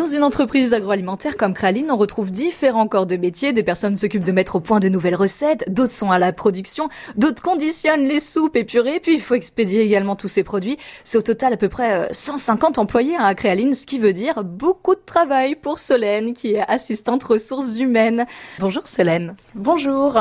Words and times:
Dans 0.00 0.06
une 0.06 0.24
entreprise 0.24 0.72
agroalimentaire 0.72 1.36
comme 1.36 1.52
Kraline, 1.52 1.90
on 1.90 1.96
retrouve 1.98 2.30
différents 2.30 2.88
corps 2.88 3.04
de 3.04 3.18
métier. 3.18 3.52
Des 3.52 3.62
personnes 3.62 3.98
s'occupent 3.98 4.24
de 4.24 4.32
mettre 4.32 4.56
au 4.56 4.60
point 4.60 4.80
de 4.80 4.88
nouvelles 4.88 5.14
recettes, 5.14 5.66
d'autres 5.68 5.92
sont 5.92 6.10
à 6.10 6.18
la 6.18 6.32
production, 6.32 6.88
d'autres 7.16 7.42
conditionnent 7.42 8.08
les 8.08 8.18
soupes 8.18 8.56
et 8.56 8.64
purées, 8.64 8.98
puis 8.98 9.12
il 9.12 9.20
faut 9.20 9.34
expédier 9.34 9.82
également 9.82 10.16
tous 10.16 10.28
ces 10.28 10.42
produits. 10.42 10.78
C'est 11.04 11.18
au 11.18 11.22
total 11.22 11.52
à 11.52 11.58
peu 11.58 11.68
près 11.68 12.08
150 12.12 12.78
euh, 12.78 12.80
employés 12.80 13.14
hein, 13.14 13.26
à 13.26 13.34
Créaline, 13.34 13.74
ce 13.74 13.84
qui 13.84 13.98
veut 13.98 14.14
dire 14.14 14.42
beaucoup 14.42 14.94
de 14.94 15.02
travail 15.04 15.54
pour 15.54 15.78
Solène, 15.78 16.32
qui 16.32 16.54
est 16.54 16.64
assistante 16.66 17.22
ressources 17.22 17.78
humaines. 17.78 18.24
Bonjour 18.58 18.86
Solène. 18.86 19.36
Bonjour. 19.54 20.18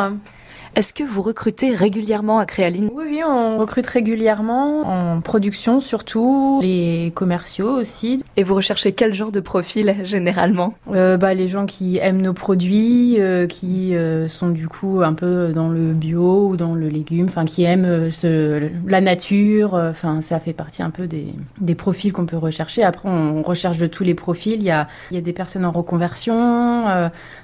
Est-ce 0.80 0.94
que 0.94 1.04
vous 1.04 1.22
recrutez 1.22 1.76
régulièrement 1.76 2.40
à 2.40 2.46
Créaline? 2.46 2.90
Oui, 2.94 3.04
oui, 3.06 3.22
on 3.28 3.58
recrute 3.58 3.86
régulièrement 3.86 4.88
en 4.88 5.20
production 5.20 5.82
surtout, 5.82 6.62
les 6.62 7.12
commerciaux 7.14 7.72
aussi. 7.72 8.24
Et 8.38 8.44
vous 8.44 8.56
recherchez 8.56 8.94
quel 8.94 9.14
genre 9.14 9.34
de 9.34 9.42
profil 9.42 9.94
généralement? 10.06 10.74
Euh, 10.96 11.18
bah, 11.18 11.34
Les 11.34 11.50
gens 11.50 11.66
qui 11.66 11.98
aiment 11.98 12.22
nos 12.22 12.32
produits, 12.32 13.20
euh, 13.20 13.46
qui 13.46 13.94
euh, 13.94 14.30
sont 14.30 14.52
du 14.52 14.70
coup 14.70 15.02
un 15.04 15.12
peu 15.12 15.52
dans 15.54 15.68
le 15.68 15.92
bio 15.92 16.48
ou 16.48 16.56
dans 16.56 16.76
le 16.76 16.88
légume, 16.88 17.26
enfin 17.26 17.44
qui 17.44 17.66
aiment 17.66 18.10
ce, 18.10 18.70
la 18.88 19.02
nature. 19.02 19.74
Enfin, 19.74 20.22
ça 20.22 20.40
fait 20.40 20.54
partie 20.54 20.82
un 20.82 20.92
peu 20.92 21.08
des, 21.08 21.28
des 21.60 21.76
profils 21.76 22.14
qu'on 22.14 22.26
peut 22.26 22.38
rechercher. 22.38 22.84
Après, 22.84 23.10
on 23.10 23.44
recherche 23.44 23.80
de 23.80 23.88
tous 23.88 24.06
les 24.06 24.16
profils. 24.16 24.54
Il 24.54 24.64
y 24.64 24.72
a, 24.72 24.88
il 25.12 25.16
y 25.16 25.18
a 25.18 25.22
des 25.22 25.34
personnes 25.34 25.66
en 25.66 25.72
reconversion, 25.72 26.86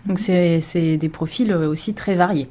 donc 0.06 0.20
c'est 0.20 0.96
des 0.96 1.10
profils 1.10 1.54
aussi 1.54 1.94
très 1.94 2.16
variés. 2.16 2.48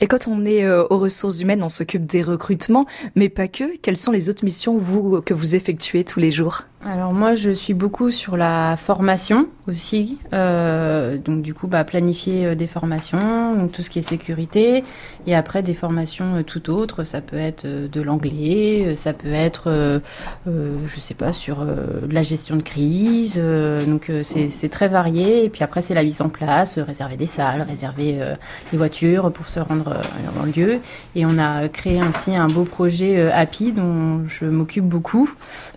Et 0.00 0.06
quand 0.06 0.28
on 0.28 0.44
est 0.44 0.64
euh, 0.64 0.84
aux 0.90 0.98
ressources 0.98 1.40
humaines, 1.40 1.62
on 1.62 1.68
s'occupe 1.68 2.06
des 2.06 2.22
recrutements, 2.22 2.86
mais 3.14 3.28
pas 3.28 3.48
que. 3.48 3.76
Quelles 3.78 3.96
sont 3.96 4.12
les 4.12 4.28
autres 4.28 4.44
missions 4.44 4.76
vous, 4.76 5.22
que 5.22 5.34
vous 5.34 5.54
effectuez 5.54 6.04
tous 6.04 6.20
les 6.20 6.30
jours? 6.30 6.64
Alors 6.86 7.12
moi, 7.12 7.34
je 7.34 7.50
suis 7.50 7.74
beaucoup 7.74 8.12
sur 8.12 8.36
la 8.36 8.76
formation 8.76 9.48
aussi. 9.66 10.18
Euh, 10.32 11.18
donc 11.18 11.42
du 11.42 11.52
coup, 11.52 11.66
bah, 11.66 11.82
planifier 11.82 12.46
euh, 12.46 12.54
des 12.54 12.68
formations, 12.68 13.56
donc 13.56 13.72
tout 13.72 13.82
ce 13.82 13.90
qui 13.90 13.98
est 13.98 14.02
sécurité, 14.02 14.84
et 15.26 15.34
après 15.34 15.64
des 15.64 15.74
formations 15.74 16.36
euh, 16.36 16.42
tout 16.44 16.70
autres. 16.70 17.02
Ça 17.02 17.20
peut 17.20 17.38
être 17.38 17.66
de 17.66 18.00
l'anglais, 18.00 18.94
ça 18.94 19.12
peut 19.12 19.32
être, 19.32 19.64
euh, 19.66 19.98
je 20.46 21.00
sais 21.00 21.14
pas, 21.14 21.32
sur 21.32 21.66
la 22.08 22.22
gestion 22.22 22.54
de 22.54 22.62
crise. 22.62 23.40
donc 23.86 24.10
c'est 24.22 24.68
très 24.68 24.86
varié. 24.86 25.44
Et 25.44 25.50
puis 25.50 25.64
après, 25.64 25.82
c'est 25.82 25.94
la 25.94 26.04
mise 26.04 26.22
en 26.22 26.28
place, 26.28 26.78
réserver 26.78 27.16
des 27.16 27.26
salles, 27.26 27.62
réserver 27.62 28.18
des 28.70 28.78
voitures 28.78 29.32
pour 29.32 29.48
se 29.48 29.58
rendre 29.58 30.00
en 30.40 30.44
lieu. 30.44 30.78
Et 31.16 31.26
on 31.26 31.38
a 31.38 31.68
créé 31.68 32.00
aussi 32.02 32.36
un 32.36 32.46
beau 32.46 32.62
projet 32.62 33.30
Happy 33.32 33.72
dont 33.72 34.26
je 34.28 34.44
m'occupe 34.44 34.84
beaucoup. 34.84 35.28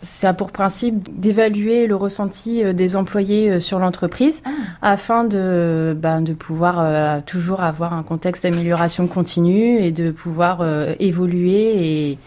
C'est 0.02 0.28
a 0.28 0.34
pour 0.34 0.52
principe 0.52 0.99
d'évaluer 1.12 1.88
le 1.88 1.96
ressenti 1.96 2.64
euh, 2.64 2.74
des 2.74 2.96
employés 2.96 3.50
euh, 3.50 3.60
sur 3.60 3.80
l'entreprise 3.80 4.42
ah. 4.46 4.50
afin 4.82 5.24
de, 5.24 5.96
ben, 5.98 6.22
de 6.22 6.34
pouvoir 6.34 6.80
euh, 6.80 7.20
toujours 7.26 7.62
avoir 7.62 7.94
un 7.94 8.04
contexte 8.04 8.44
d'amélioration 8.44 9.08
continue 9.08 9.80
et 9.80 9.92
de 9.92 10.12
pouvoir 10.12 10.66
évoluer 11.00 12.10
et 12.10 12.18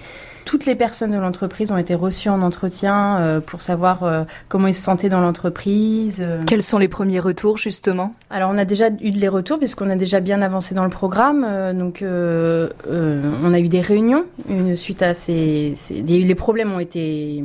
toutes 0.45 0.67
les 0.67 0.75
personnes 0.75 1.13
de 1.13 1.17
l'entreprise 1.17 1.71
ont 1.71 1.77
été 1.77 1.95
reçues 1.95 2.29
en 2.29 2.43
entretien 2.43 3.41
pour 3.47 3.63
savoir 3.63 4.27
comment 4.49 4.67
ils 4.67 4.75
se 4.75 4.83
sentaient 4.83 5.09
dans 5.09 5.21
l'entreprise. 5.21 6.25
Quels 6.47 6.63
sont 6.63 6.79
les 6.79 6.89
premiers 6.89 7.21
retours 7.21 7.59
justement? 7.59 8.15
Alors 8.31 8.51
on 8.53 8.59
a 8.59 8.65
déjà 8.65 8.89
eu 8.89 9.11
les 9.11 9.29
retours 9.29 9.59
puisqu'on 9.59 9.89
a 9.89 9.97
déjà 9.97 10.21
bien 10.21 10.43
avancé 10.43 10.75
dans 10.75 10.85
le 10.85 10.91
programme. 10.91 11.47
donc 11.79 12.03
on 12.05 13.55
a 13.55 13.61
eu 13.61 13.69
des 13.69 13.81
réunions 13.81 14.25
une, 14.49 14.77
suite 14.77 15.03
à 15.03 15.15
ces, 15.15 15.75
ces, 15.77 15.95
les 16.03 16.35
problèmes 16.35 16.73
ont 16.73 16.81
été 16.81 17.43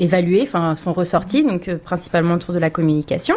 évalués, 0.00 0.42
enfin 0.42 0.76
sont 0.76 0.92
ressortis, 0.92 1.42
donc 1.42 1.68
euh, 1.68 1.76
principalement 1.76 2.34
autour 2.34 2.54
de 2.54 2.58
la 2.58 2.70
communication. 2.70 3.36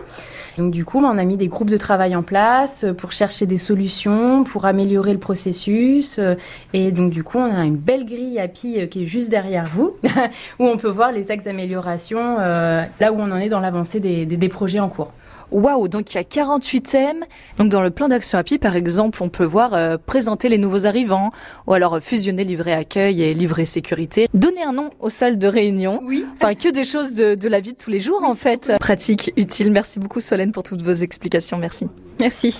Donc 0.57 0.71
du 0.71 0.85
coup, 0.85 0.99
on 0.99 1.17
a 1.17 1.25
mis 1.25 1.37
des 1.37 1.47
groupes 1.47 1.69
de 1.69 1.77
travail 1.77 2.15
en 2.15 2.23
place 2.23 2.83
euh, 2.83 2.93
pour 2.93 3.11
chercher 3.11 3.45
des 3.45 3.57
solutions, 3.57 4.43
pour 4.43 4.65
améliorer 4.65 5.13
le 5.13 5.19
processus. 5.19 6.19
Euh, 6.19 6.35
et 6.73 6.91
donc 6.91 7.11
du 7.11 7.23
coup, 7.23 7.37
on 7.37 7.53
a 7.53 7.63
une 7.63 7.77
belle 7.77 8.05
grille 8.05 8.39
API 8.39 8.87
qui 8.89 9.03
est 9.03 9.05
juste 9.05 9.29
derrière 9.29 9.65
vous, 9.65 9.95
où 10.59 10.67
on 10.67 10.77
peut 10.77 10.89
voir 10.89 11.11
les 11.11 11.31
axes 11.31 11.45
d'amélioration, 11.45 12.37
là 12.37 13.11
où 13.11 13.19
on 13.19 13.31
en 13.31 13.37
est 13.37 13.49
dans 13.49 13.59
l'avancée 13.59 13.99
des, 13.99 14.25
des 14.25 14.49
projets 14.49 14.79
en 14.79 14.89
cours. 14.89 15.11
Waouh, 15.51 15.87
donc 15.87 16.13
il 16.13 16.15
y 16.15 16.19
a 16.19 16.23
48 16.23 16.81
thèmes. 16.81 17.23
Donc 17.57 17.69
dans 17.69 17.81
le 17.81 17.89
plan 17.91 18.07
d'action 18.07 18.37
API, 18.37 18.57
par 18.57 18.75
exemple, 18.75 19.21
on 19.21 19.29
peut 19.29 19.45
voir 19.45 19.73
euh, 19.73 19.97
présenter 19.97 20.49
les 20.49 20.57
nouveaux 20.57 20.87
arrivants, 20.87 21.31
ou 21.67 21.73
alors 21.73 21.99
fusionner 22.01 22.43
livret 22.43 22.73
accueil 22.73 23.21
et 23.21 23.33
livret 23.33 23.65
sécurité. 23.65 24.27
Donner 24.33 24.63
un 24.63 24.73
nom 24.73 24.91
aux 24.99 25.09
salles 25.09 25.37
de 25.37 25.47
réunion. 25.47 26.01
Oui. 26.03 26.25
Enfin, 26.35 26.55
que 26.55 26.69
des 26.69 26.83
choses 26.83 27.13
de, 27.13 27.35
de 27.35 27.47
la 27.47 27.59
vie 27.59 27.73
de 27.73 27.77
tous 27.77 27.89
les 27.89 27.99
jours, 27.99 28.23
en 28.23 28.35
fait. 28.35 28.71
Pratique, 28.79 29.33
utile. 29.37 29.71
Merci 29.71 29.99
beaucoup, 29.99 30.19
Solène, 30.19 30.51
pour 30.51 30.63
toutes 30.63 30.81
vos 30.81 30.91
explications. 30.91 31.57
Merci. 31.57 31.87
Merci. 32.19 32.55